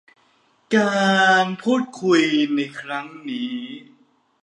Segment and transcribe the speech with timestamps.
[0.75, 1.05] กา
[1.43, 2.21] รพูดคุย
[2.79, 3.53] ครั้งนี้